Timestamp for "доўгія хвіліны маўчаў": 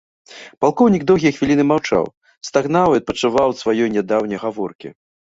1.09-2.07